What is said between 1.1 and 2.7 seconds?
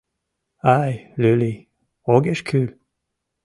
люли, огеш кӱл.